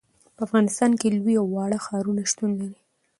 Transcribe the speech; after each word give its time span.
په 0.35 0.41
افغانستان 0.47 0.91
کې 0.99 1.15
لوی 1.17 1.35
او 1.41 1.47
واړه 1.55 1.77
ښارونه 1.85 2.21
شتون 2.31 2.51
لري. 2.59 2.79